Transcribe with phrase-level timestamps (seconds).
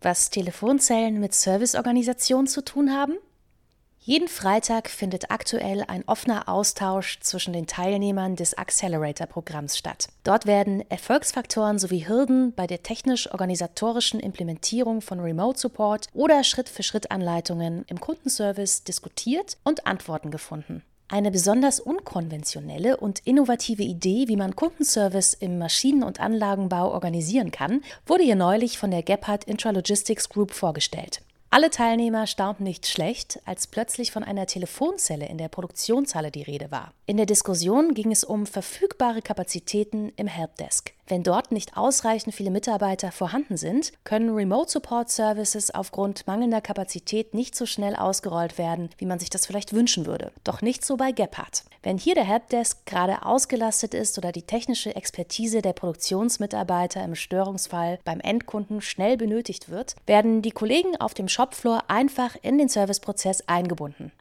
[0.00, 3.18] was Telefonzellen mit Serviceorganisationen zu tun haben?
[4.02, 10.08] Jeden Freitag findet aktuell ein offener Austausch zwischen den Teilnehmern des Accelerator-Programms statt.
[10.24, 18.00] Dort werden Erfolgsfaktoren sowie Hürden bei der technisch-organisatorischen Implementierung von Remote Support oder Schritt-für-Schritt-Anleitungen im
[18.00, 20.82] Kundenservice diskutiert und Antworten gefunden.
[21.12, 27.82] Eine besonders unkonventionelle und innovative Idee, wie man Kundenservice im Maschinen- und Anlagenbau organisieren kann,
[28.06, 31.20] wurde hier neulich von der Gebhardt Intralogistics Group vorgestellt.
[31.50, 36.70] Alle Teilnehmer staunten nicht schlecht, als plötzlich von einer Telefonzelle in der Produktionshalle die Rede
[36.70, 36.92] war.
[37.06, 40.92] In der Diskussion ging es um verfügbare Kapazitäten im Helpdesk.
[41.10, 47.34] Wenn dort nicht ausreichend viele Mitarbeiter vorhanden sind, können Remote Support Services aufgrund mangelnder Kapazität
[47.34, 50.30] nicht so schnell ausgerollt werden, wie man sich das vielleicht wünschen würde.
[50.44, 51.64] Doch nicht so bei Gephardt.
[51.82, 57.98] Wenn hier der Helpdesk gerade ausgelastet ist oder die technische Expertise der Produktionsmitarbeiter im Störungsfall
[58.04, 63.42] beim Endkunden schnell benötigt wird, werden die Kollegen auf dem Shopfloor einfach in den Serviceprozess
[63.48, 64.12] eingebunden.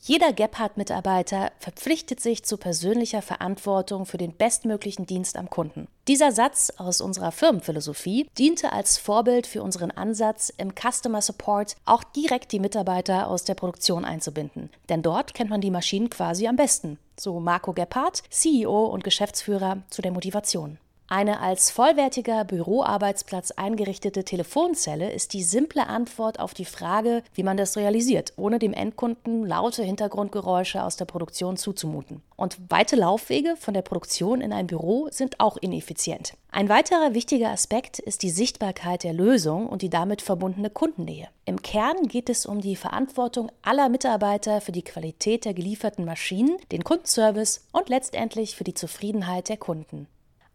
[0.00, 5.88] Jeder Gebhardt-Mitarbeiter verpflichtet sich zu persönlicher Verantwortung für den bestmöglichen Dienst am Kunden.
[6.06, 12.04] Dieser Satz aus unserer Firmenphilosophie diente als Vorbild für unseren Ansatz, im Customer Support auch
[12.04, 14.70] direkt die Mitarbeiter aus der Produktion einzubinden.
[14.88, 16.98] Denn dort kennt man die Maschinen quasi am besten.
[17.18, 20.78] So Marco Gebhardt, CEO und Geschäftsführer zu der Motivation.
[21.10, 27.56] Eine als vollwertiger Büroarbeitsplatz eingerichtete Telefonzelle ist die simple Antwort auf die Frage, wie man
[27.56, 32.20] das realisiert, ohne dem Endkunden laute Hintergrundgeräusche aus der Produktion zuzumuten.
[32.36, 36.34] Und weite Laufwege von der Produktion in ein Büro sind auch ineffizient.
[36.50, 41.28] Ein weiterer wichtiger Aspekt ist die Sichtbarkeit der Lösung und die damit verbundene Kundennähe.
[41.46, 46.58] Im Kern geht es um die Verantwortung aller Mitarbeiter für die Qualität der gelieferten Maschinen,
[46.70, 50.06] den Kundenservice und letztendlich für die Zufriedenheit der Kunden.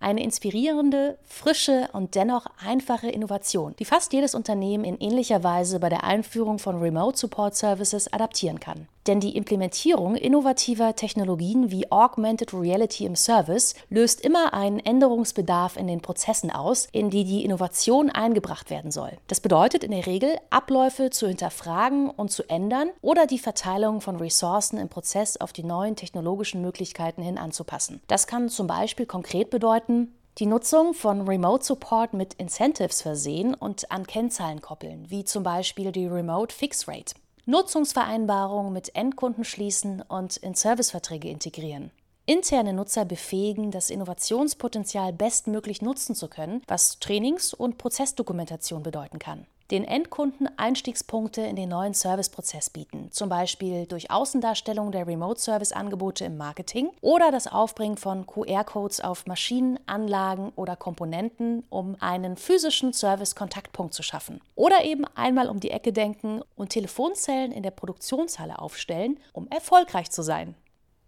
[0.03, 5.87] Eine inspirierende, frische und dennoch einfache Innovation, die fast jedes Unternehmen in ähnlicher Weise bei
[5.87, 8.89] der Einführung von Remote Support Services adaptieren kann.
[9.07, 15.87] Denn die Implementierung innovativer Technologien wie Augmented Reality im Service löst immer einen Änderungsbedarf in
[15.87, 19.11] den Prozessen aus, in die die Innovation eingebracht werden soll.
[19.27, 24.15] Das bedeutet in der Regel, Abläufe zu hinterfragen und zu ändern oder die Verteilung von
[24.15, 28.01] Ressourcen im Prozess auf die neuen technologischen Möglichkeiten hin anzupassen.
[28.07, 33.91] Das kann zum Beispiel konkret bedeuten, die Nutzung von Remote Support mit Incentives versehen und
[33.91, 37.13] an Kennzahlen koppeln, wie zum Beispiel die Remote Fix Rate.
[37.45, 41.91] Nutzungsvereinbarungen mit Endkunden schließen und in Serviceverträge integrieren.
[42.25, 49.45] Interne Nutzer befähigen, das Innovationspotenzial bestmöglich nutzen zu können, was Trainings- und Prozessdokumentation bedeuten kann
[49.73, 56.37] den Endkunden Einstiegspunkte in den neuen Serviceprozess bieten, zum Beispiel durch Außendarstellung der Remote-Service-Angebote im
[56.37, 63.95] Marketing oder das Aufbringen von QR-Codes auf Maschinen, Anlagen oder Komponenten, um einen physischen Service-Kontaktpunkt
[63.95, 64.41] zu schaffen.
[64.53, 70.11] Oder eben einmal um die Ecke denken und Telefonzellen in der Produktionshalle aufstellen, um erfolgreich
[70.11, 70.53] zu sein.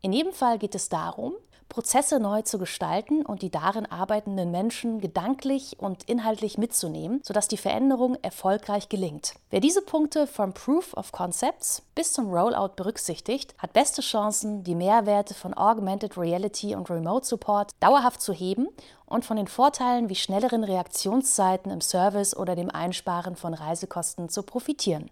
[0.02, 1.34] In jedem Fall geht es darum,
[1.76, 7.58] Prozesse neu zu gestalten und die darin arbeitenden Menschen gedanklich und inhaltlich mitzunehmen, sodass die
[7.58, 9.34] Veränderung erfolgreich gelingt.
[9.50, 14.74] Wer diese Punkte vom Proof of Concepts bis zum Rollout berücksichtigt, hat beste Chancen, die
[14.74, 18.70] Mehrwerte von Augmented Reality und Remote Support dauerhaft zu heben
[19.06, 24.44] und von den Vorteilen wie schnelleren Reaktionszeiten im Service oder dem Einsparen von Reisekosten zu
[24.44, 25.12] profitieren.